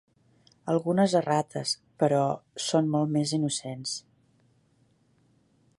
Algunes 0.71 1.13
errates, 1.19 1.73
però, 2.03 2.23
són 2.69 2.91
molt 2.95 3.13
més 3.19 3.35
innocents. 3.39 3.95